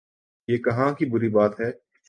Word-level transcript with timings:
یہ 0.47 0.57
کہاں 0.57 0.91
کی 0.93 1.05
بری 1.05 1.29
بات 1.29 1.59
ہے؟ 1.59 1.71